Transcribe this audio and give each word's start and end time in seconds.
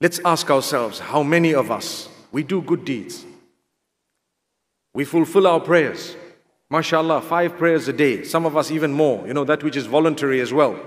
Let's 0.00 0.18
ask 0.24 0.50
ourselves 0.50 0.98
how 0.98 1.22
many 1.22 1.54
of 1.54 1.70
us 1.70 2.08
we 2.32 2.42
do 2.42 2.62
good 2.62 2.84
deeds. 2.84 3.26
We 4.94 5.04
fulfill 5.04 5.46
our 5.46 5.60
prayers. 5.60 6.16
MashaAllah, 6.72 7.22
five 7.24 7.58
prayers 7.58 7.88
a 7.88 7.92
day. 7.92 8.24
Some 8.24 8.46
of 8.46 8.56
us 8.56 8.70
even 8.70 8.92
more. 8.92 9.26
You 9.26 9.34
know, 9.34 9.44
that 9.44 9.62
which 9.62 9.76
is 9.76 9.86
voluntary 9.86 10.40
as 10.40 10.52
well. 10.52 10.78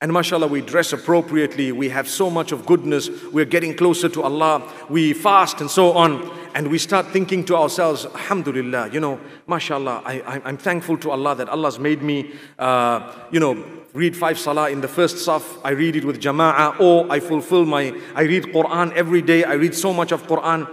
And 0.00 0.12
mashallah, 0.12 0.46
we 0.46 0.60
dress 0.60 0.92
appropriately. 0.92 1.72
We 1.72 1.88
have 1.88 2.08
so 2.08 2.30
much 2.30 2.52
of 2.52 2.64
goodness. 2.64 3.10
We're 3.32 3.44
getting 3.44 3.74
closer 3.74 4.08
to 4.10 4.22
Allah. 4.22 4.62
We 4.88 5.12
fast 5.12 5.60
and 5.60 5.68
so 5.68 5.90
on. 5.90 6.30
And 6.54 6.70
we 6.70 6.78
start 6.78 7.08
thinking 7.08 7.44
to 7.46 7.56
ourselves, 7.56 8.06
Alhamdulillah, 8.06 8.90
you 8.92 9.00
know, 9.00 9.18
mashallah, 9.48 10.02
I, 10.04 10.40
am 10.48 10.56
thankful 10.56 10.98
to 10.98 11.10
Allah 11.10 11.34
that 11.34 11.48
Allah's 11.48 11.80
made 11.80 12.00
me, 12.00 12.30
uh, 12.60 13.12
you 13.32 13.40
know, 13.40 13.64
read 13.92 14.16
five 14.16 14.38
salah 14.38 14.70
in 14.70 14.80
the 14.80 14.86
first 14.86 15.16
saf. 15.16 15.60
I 15.64 15.70
read 15.70 15.96
it 15.96 16.04
with 16.04 16.20
jama'ah. 16.20 16.78
Or 16.78 17.10
I 17.10 17.18
fulfill 17.18 17.66
my, 17.66 17.92
I 18.14 18.22
read 18.22 18.44
Quran 18.44 18.92
every 18.92 19.20
day. 19.20 19.42
I 19.42 19.54
read 19.54 19.74
so 19.74 19.92
much 19.92 20.12
of 20.12 20.28
Quran. 20.28 20.72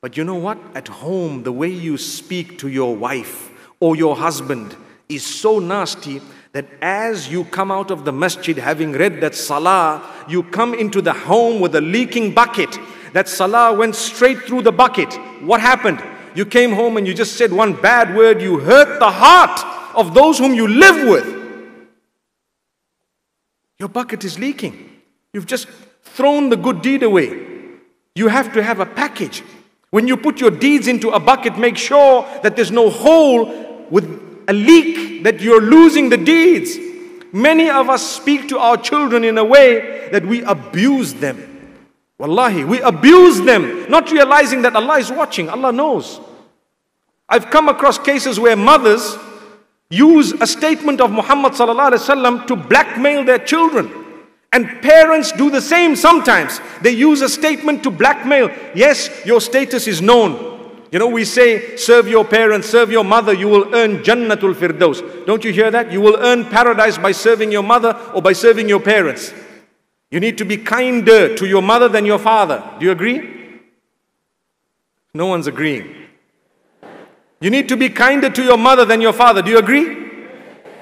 But 0.00 0.16
you 0.16 0.24
know 0.24 0.34
what? 0.34 0.58
At 0.74 0.88
home, 0.88 1.44
the 1.44 1.52
way 1.52 1.68
you 1.68 1.96
speak 1.96 2.58
to 2.58 2.68
your 2.68 2.96
wife 2.96 3.52
or 3.78 3.94
your 3.94 4.16
husband 4.16 4.76
is 5.08 5.24
so 5.24 5.60
nasty 5.60 6.20
that 6.54 6.66
as 6.80 7.28
you 7.28 7.44
come 7.46 7.72
out 7.72 7.90
of 7.90 8.04
the 8.04 8.12
masjid 8.12 8.56
having 8.56 8.92
read 8.92 9.20
that 9.20 9.34
salah, 9.34 10.08
you 10.28 10.44
come 10.44 10.72
into 10.72 11.02
the 11.02 11.12
home 11.12 11.60
with 11.60 11.74
a 11.74 11.80
leaking 11.80 12.32
bucket. 12.32 12.78
That 13.12 13.28
salah 13.28 13.74
went 13.74 13.96
straight 13.96 14.38
through 14.42 14.62
the 14.62 14.70
bucket. 14.70 15.12
What 15.42 15.60
happened? 15.60 16.00
You 16.36 16.46
came 16.46 16.72
home 16.72 16.96
and 16.96 17.08
you 17.08 17.12
just 17.12 17.36
said 17.36 17.52
one 17.52 17.72
bad 17.72 18.14
word, 18.14 18.40
you 18.40 18.60
hurt 18.60 19.00
the 19.00 19.10
heart 19.10 19.60
of 19.96 20.14
those 20.14 20.38
whom 20.38 20.54
you 20.54 20.68
live 20.68 21.08
with. 21.08 21.26
Your 23.80 23.88
bucket 23.88 24.22
is 24.22 24.38
leaking. 24.38 24.90
You've 25.32 25.46
just 25.46 25.66
thrown 26.02 26.50
the 26.50 26.56
good 26.56 26.82
deed 26.82 27.02
away. 27.02 27.46
You 28.14 28.28
have 28.28 28.52
to 28.54 28.62
have 28.62 28.78
a 28.78 28.86
package. 28.86 29.42
When 29.90 30.06
you 30.06 30.16
put 30.16 30.40
your 30.40 30.52
deeds 30.52 30.86
into 30.86 31.10
a 31.10 31.18
bucket, 31.18 31.58
make 31.58 31.76
sure 31.76 32.22
that 32.44 32.54
there's 32.54 32.70
no 32.70 32.90
hole 32.90 33.86
with 33.90 34.33
a 34.48 34.52
leak 34.52 35.22
that 35.24 35.40
you're 35.40 35.60
losing 35.60 36.08
the 36.08 36.16
deeds. 36.16 36.78
Many 37.32 37.68
of 37.68 37.88
us 37.88 38.06
speak 38.06 38.48
to 38.48 38.58
our 38.58 38.76
children 38.76 39.24
in 39.24 39.38
a 39.38 39.44
way 39.44 40.08
that 40.12 40.24
we 40.24 40.42
abuse 40.42 41.14
them. 41.14 41.50
Wallahi, 42.18 42.64
we 42.64 42.80
abuse 42.80 43.40
them, 43.40 43.90
not 43.90 44.10
realizing 44.10 44.62
that 44.62 44.76
Allah 44.76 44.98
is 44.98 45.10
watching, 45.10 45.48
Allah 45.48 45.72
knows. 45.72 46.20
I've 47.28 47.50
come 47.50 47.68
across 47.68 47.98
cases 47.98 48.38
where 48.38 48.54
mothers 48.54 49.18
use 49.90 50.32
a 50.32 50.46
statement 50.46 51.00
of 51.00 51.10
Muhammad 51.10 51.54
to 51.54 52.56
blackmail 52.56 53.24
their 53.24 53.38
children. 53.38 53.90
And 54.52 54.80
parents 54.82 55.32
do 55.32 55.50
the 55.50 55.60
same 55.60 55.96
sometimes. 55.96 56.60
They 56.80 56.92
use 56.92 57.22
a 57.22 57.28
statement 57.28 57.82
to 57.82 57.90
blackmail. 57.90 58.50
Yes, 58.76 59.10
your 59.26 59.40
status 59.40 59.88
is 59.88 60.00
known. 60.00 60.53
You 60.94 61.00
know, 61.00 61.08
we 61.08 61.24
say, 61.24 61.74
serve 61.76 62.06
your 62.06 62.24
parents, 62.24 62.68
serve 62.68 62.92
your 62.92 63.02
mother, 63.02 63.32
you 63.32 63.48
will 63.48 63.74
earn 63.74 64.04
Jannatul 64.04 64.54
Firdaus. 64.54 65.26
Don't 65.26 65.42
you 65.42 65.52
hear 65.52 65.68
that? 65.68 65.90
You 65.90 66.00
will 66.00 66.16
earn 66.20 66.44
paradise 66.44 66.98
by 66.98 67.10
serving 67.10 67.50
your 67.50 67.64
mother 67.64 67.98
or 68.14 68.22
by 68.22 68.32
serving 68.32 68.68
your 68.68 68.78
parents. 68.78 69.34
You 70.12 70.20
need 70.20 70.38
to 70.38 70.44
be 70.44 70.56
kinder 70.56 71.34
to 71.34 71.46
your 71.46 71.62
mother 71.62 71.88
than 71.88 72.06
your 72.06 72.20
father. 72.20 72.62
Do 72.78 72.86
you 72.86 72.92
agree? 72.92 73.60
No 75.14 75.26
one's 75.26 75.48
agreeing. 75.48 75.92
You 77.40 77.50
need 77.50 77.68
to 77.70 77.76
be 77.76 77.88
kinder 77.88 78.30
to 78.30 78.44
your 78.44 78.56
mother 78.56 78.84
than 78.84 79.00
your 79.00 79.12
father. 79.12 79.42
Do 79.42 79.50
you 79.50 79.58
agree? 79.58 79.96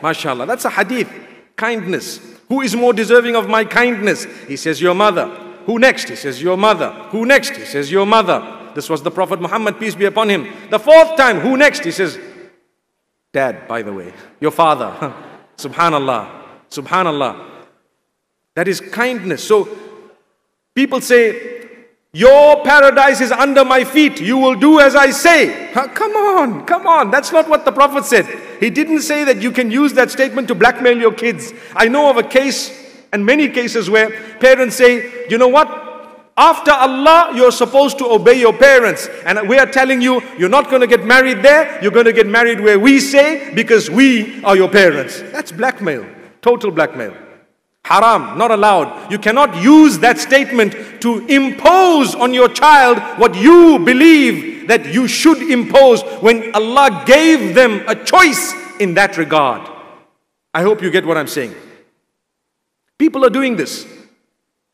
MashaAllah. 0.03 0.47
That's 0.47 0.67
a 0.67 0.71
hadith. 0.71 1.11
Kindness. 1.57 2.21
Who 2.49 2.61
is 2.61 2.77
more 2.77 2.93
deserving 2.93 3.35
of 3.35 3.49
my 3.49 3.65
kindness? 3.65 4.27
He 4.47 4.57
says, 4.57 4.79
Your 4.79 4.95
mother. 4.95 5.29
Who 5.65 5.79
next? 5.79 6.11
He 6.11 6.17
says, 6.17 6.43
Your 6.43 6.59
mother. 6.59 6.91
Who 7.13 7.25
next? 7.25 7.57
He 7.57 7.65
says, 7.65 7.91
Your 7.91 8.05
mother. 8.05 8.59
This 8.75 8.89
was 8.89 9.03
the 9.03 9.11
Prophet 9.11 9.41
Muhammad, 9.41 9.79
peace 9.79 9.95
be 9.95 10.05
upon 10.05 10.29
him. 10.29 10.47
The 10.71 10.79
fourth 10.79 11.17
time, 11.17 11.41
who 11.41 11.57
next? 11.57 11.85
He 11.85 11.91
says, 11.91 12.19
Dad, 13.33 13.67
by 13.67 13.83
the 13.83 13.93
way, 13.93 14.13
your 14.41 14.51
father. 14.51 15.15
Subhanallah. 15.57 16.43
Subhanallah. 16.71 17.51
That 18.55 18.69
is 18.69 18.81
kindness. 18.81 19.47
So 19.47 19.69
people 20.75 21.01
say, 21.01 21.67
Your 22.13 22.63
paradise 22.63 23.21
is 23.21 23.33
under 23.33 23.65
my 23.65 23.85
feet. 23.85 24.21
You 24.21 24.37
will 24.37 24.55
do 24.55 24.81
as 24.81 24.95
I 24.95 25.11
say. 25.11 25.71
Come 25.73 26.13
on, 26.13 26.67
come 26.67 26.87
on. 26.87 27.11
That's 27.11 27.33
not 27.33 27.49
what 27.49 27.65
the 27.65 27.73
Prophet 27.73 28.05
said. 28.05 28.27
He 28.61 28.69
didn't 28.69 29.01
say 29.01 29.25
that 29.25 29.41
you 29.41 29.51
can 29.51 29.71
use 29.71 29.95
that 29.95 30.11
statement 30.11 30.49
to 30.49 30.55
blackmail 30.55 30.99
your 30.99 31.15
kids. 31.15 31.53
I 31.75 31.89
know 31.89 32.11
of 32.11 32.19
a 32.19 32.23
case 32.23 32.71
and 33.13 33.25
many 33.25 33.49
cases 33.49 33.89
where 33.89 34.11
parents 34.39 34.77
say, 34.77 35.27
You 35.29 35.39
know 35.39 35.49
what? 35.49 35.82
After 36.43 36.73
Allah, 36.73 37.31
you're 37.37 37.53
supposed 37.53 37.99
to 37.99 38.07
obey 38.11 38.41
your 38.41 38.53
parents. 38.53 39.07
And 39.25 39.49
we 39.49 39.59
are 39.59 39.67
telling 39.67 40.01
you, 40.03 40.21
you're 40.37 40.49
not 40.49 40.69
going 40.71 40.81
to 40.81 40.89
get 40.89 41.05
married 41.05 41.41
there. 41.41 41.81
You're 41.81 41.93
going 41.93 42.07
to 42.07 42.13
get 42.13 42.27
married 42.27 42.59
where 42.59 42.81
we 42.81 42.99
say 42.99 43.55
because 43.55 43.89
we 43.89 44.43
are 44.43 44.57
your 44.57 44.69
parents. 44.69 45.23
That's 45.31 45.53
blackmail. 45.53 46.05
Total 46.41 46.73
blackmail. 46.73 47.15
Haram, 47.85 48.37
not 48.37 48.51
allowed. 48.51 49.13
You 49.13 49.21
cannot 49.21 49.63
use 49.63 50.01
that 50.01 50.19
statement 50.19 50.75
to 51.03 51.25
impose 51.27 52.17
on 52.17 52.35
your 52.35 52.49
child 52.49 52.99
what 53.21 53.37
you 53.37 53.79
believe 53.79 54.67
that 54.67 54.93
you 54.93 55.07
should 55.07 55.49
impose 55.49 56.03
when 56.23 56.53
Allah 56.57 57.05
gave 57.07 57.55
them 57.55 57.85
a 57.87 57.95
choice 57.95 58.53
in 58.81 58.95
that 58.95 59.17
regard. 59.17 59.63
I 60.53 60.63
hope 60.63 60.83
you 60.83 60.91
get 60.91 61.07
what 61.07 61.17
I'm 61.17 61.29
saying. 61.29 61.55
People 62.99 63.25
are 63.25 63.31
doing 63.31 63.55
this. 63.55 63.87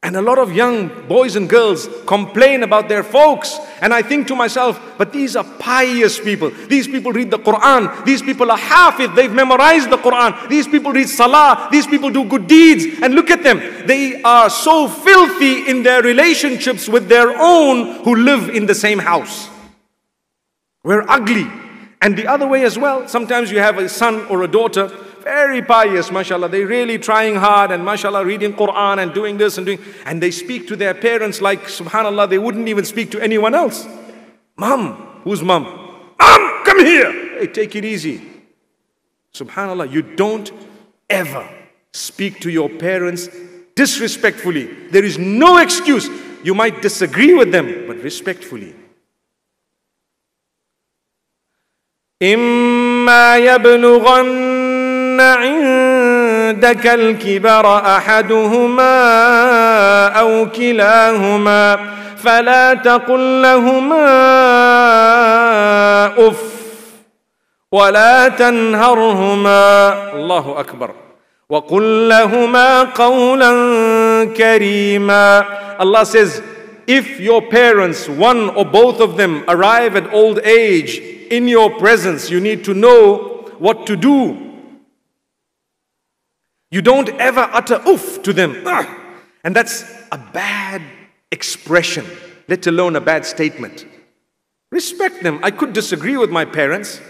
And 0.09 0.17
a 0.17 0.23
lot 0.23 0.39
of 0.39 0.55
young 0.55 0.89
boys 1.07 1.37
and 1.37 1.47
girls 1.51 1.87
complain 2.07 2.63
about 2.63 2.89
their 2.89 3.03
folks. 3.03 3.59
And 3.83 3.93
I 3.93 4.01
think 4.01 4.27
to 4.29 4.35
myself, 4.35 4.81
but 4.97 5.13
these 5.13 5.37
are 5.37 5.45
pious 5.45 6.19
people. 6.19 6.49
These 6.49 6.87
people 6.87 7.13
read 7.13 7.31
the 7.31 7.39
Quran. 7.39 8.07
These 8.07 8.23
people 8.23 8.51
are 8.51 8.57
hafiz. 8.57 9.11
They've 9.15 9.31
memorized 9.31 9.91
the 9.91 9.99
Quran. 9.99 10.49
These 10.49 10.67
people 10.67 10.93
read 10.93 11.11
salah. 11.11 11.69
These 11.71 11.89
people 11.89 12.09
do 12.09 12.25
good 12.25 12.47
deeds. 12.47 13.03
And 13.03 13.15
look 13.15 13.29
at 13.29 13.43
them. 13.43 13.59
They 13.87 14.23
are 14.23 14.49
so 14.49 14.89
filthy 14.89 15.69
in 15.69 15.83
their 15.83 16.01
relationships 16.01 16.89
with 16.89 17.11
their 17.11 17.35
own 17.39 18.03
who 18.03 18.15
live 18.15 18.49
in 18.49 18.65
the 18.65 18.75
same 18.75 19.01
house. 19.01 19.51
We're 20.85 21.05
ugly. 21.07 21.47
And 22.01 22.17
the 22.17 22.29
other 22.29 22.49
way 22.49 22.65
as 22.65 22.79
well. 22.79 23.09
Sometimes 23.09 23.51
you 23.51 23.59
have 23.59 23.77
a 23.77 23.91
son 23.91 24.25
or 24.31 24.43
a 24.43 24.49
daughter 24.49 24.91
very 25.24 25.62
pious, 25.62 26.12
mashallah. 26.12 26.50
They're 26.50 26.68
really 26.68 26.98
trying 26.98 27.36
hard 27.36 27.72
and 27.72 27.84
mashallah, 27.84 28.26
reading 28.26 28.54
Quran 28.54 29.02
and 29.02 29.14
doing 29.14 29.38
this 29.38 29.58
and 29.58 29.66
doing, 29.66 29.80
and 30.06 30.22
they 30.22 30.32
speak 30.32 30.68
to 30.68 30.76
their 30.76 30.94
parents 30.94 31.42
like, 31.42 31.64
subhanallah, 31.64 32.30
they 32.30 32.38
wouldn't 32.38 32.68
even 32.68 32.86
speak 32.86 33.12
to 33.12 33.22
anyone 33.22 33.56
else. 33.56 33.88
Mom, 34.58 35.22
who's 35.24 35.42
mom? 35.42 35.64
Mom, 36.20 36.64
come 36.66 36.80
here. 36.80 37.40
Hey, 37.40 37.48
take 37.48 37.76
it 37.76 37.86
easy. 37.86 38.22
Subhanallah, 39.34 39.92
you 39.92 40.02
don't 40.02 40.52
ever 41.10 41.50
speak 41.92 42.40
to 42.42 42.50
your 42.50 42.70
parents 42.70 43.30
disrespectfully. 43.76 44.66
There 44.90 45.04
is 45.04 45.18
no 45.18 45.58
excuse. 45.58 46.08
You 46.44 46.54
might 46.54 46.82
disagree 46.82 47.34
with 47.34 47.52
them, 47.52 47.88
but 47.88 47.98
respectfully. 47.98 48.76
إما 52.24 53.38
يبلغن 53.38 54.54
عندك 55.21 56.87
الكبر 56.87 57.77
احدهما 57.79 58.99
أو 60.09 60.47
كلاهما 60.51 61.79
فلا 62.17 62.75
تقل 62.75 63.43
لهما 63.43 64.07
اف 66.29 66.43
ولا 67.73 68.29
تنهرهما 68.29 69.93
الله 70.15 70.61
اكبر 70.61 70.91
وقل 71.49 72.09
لهما 72.09 72.83
قولا 72.83 73.53
كريما 74.37 75.45
Allah 75.79 76.05
says 76.05 76.43
if 76.89 77.21
your 77.21 77.41
parents 77.43 78.09
one 78.09 78.51
or 78.51 78.65
both 78.65 79.01
of 79.01 79.17
them 79.17 79.45
arrive 79.49 79.95
at 79.97 80.13
old 80.13 80.39
age 80.45 80.99
in 81.31 81.47
your 81.47 81.71
presence 81.79 82.31
you 82.31 82.41
need 82.41 82.65
to 82.65 82.75
know 82.75 83.45
what 83.59 83.87
to 83.87 83.95
do 83.97 84.48
you 86.71 86.83
don't 86.83 87.09
ever 87.09 87.49
utter 87.53 87.81
oof 87.87 88.23
to 88.23 88.33
them. 88.33 88.67
And 89.45 89.55
that's 89.55 89.85
a 90.13 90.19
bad 90.19 90.83
expression, 91.31 92.05
let 92.49 92.67
alone 92.67 92.97
a 92.97 93.01
bad 93.01 93.25
statement. 93.25 93.87
Respect 94.71 95.23
them. 95.23 95.41
I 95.43 95.51
could 95.51 95.73
disagree 95.73 96.17
with 96.17 96.31
my 96.31 96.45
parents, 96.45 97.01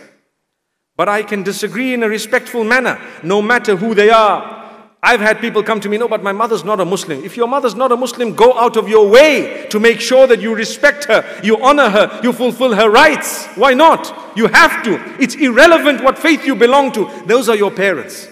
but 0.97 1.09
I 1.09 1.23
can 1.23 1.43
disagree 1.43 1.95
in 1.95 2.03
a 2.03 2.09
respectful 2.09 2.65
manner, 2.65 3.01
no 3.23 3.43
matter 3.43 3.77
who 3.77 3.95
they 3.95 4.11
are. 4.11 4.57
I've 5.01 5.21
had 5.21 5.41
people 5.41 5.63
come 5.63 5.81
to 5.81 5.89
me, 5.89 5.97
no, 5.97 6.09
but 6.09 6.25
my 6.25 6.33
mother's 6.33 6.65
not 6.65 6.81
a 6.81 6.85
Muslim. 6.85 7.25
If 7.25 7.37
your 7.37 7.47
mother's 7.47 7.77
not 7.77 7.93
a 7.93 7.97
Muslim, 7.97 8.35
go 8.35 8.59
out 8.59 8.77
of 8.77 8.89
your 8.89 9.09
way 9.09 9.67
to 9.71 9.79
make 9.79 10.01
sure 10.01 10.27
that 10.27 10.41
you 10.41 10.55
respect 10.55 11.05
her, 11.05 11.41
you 11.43 11.63
honor 11.63 11.89
her, 11.89 12.21
you 12.23 12.33
fulfill 12.33 12.75
her 12.75 12.91
rights. 12.91 13.47
Why 13.55 13.75
not? 13.75 14.37
You 14.37 14.49
have 14.49 14.83
to. 14.85 15.23
It's 15.23 15.37
irrelevant 15.37 16.03
what 16.03 16.19
faith 16.19 16.45
you 16.45 16.57
belong 16.57 16.91
to. 16.93 17.09
Those 17.27 17.49
are 17.49 17.57
your 17.57 17.71
parents. 17.71 18.29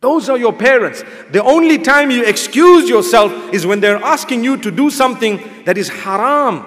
Those 0.00 0.30
are 0.30 0.38
your 0.38 0.52
parents. 0.52 1.04
The 1.30 1.42
only 1.42 1.78
time 1.78 2.10
you 2.10 2.24
excuse 2.24 2.88
yourself 2.88 3.32
is 3.52 3.66
when 3.66 3.80
they're 3.80 4.02
asking 4.02 4.42
you 4.44 4.56
to 4.56 4.70
do 4.70 4.90
something 4.90 5.40
that 5.64 5.76
is 5.76 5.88
haram. 5.88 6.64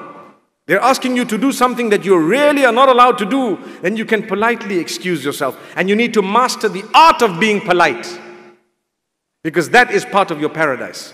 They're 0.66 0.80
asking 0.80 1.18
you 1.18 1.26
to 1.26 1.38
do 1.38 1.52
something 1.52 1.90
that 1.90 2.06
you 2.06 2.18
really 2.18 2.64
are 2.64 2.72
not 2.72 2.90
allowed 2.90 3.18
to 3.18 3.26
do. 3.26 3.58
Then 3.82 3.98
you 3.98 4.06
can 4.06 4.28
politely 4.28 4.78
excuse 4.78 5.26
yourself. 5.26 5.60
And 5.76 5.90
you 5.90 5.96
need 5.96 6.14
to 6.14 6.22
master 6.22 6.70
the 6.70 6.86
art 6.94 7.22
of 7.22 7.40
being 7.40 7.60
polite. 7.60 8.08
Because 9.44 9.72
that 9.72 9.92
is 9.92 10.06
part 10.06 10.32
of 10.32 10.40
your 10.40 10.50
paradise. 10.50 11.14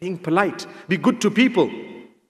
Being 0.00 0.18
polite. 0.18 0.66
Be 0.88 0.96
good 0.96 1.20
to 1.22 1.30
people. 1.30 1.70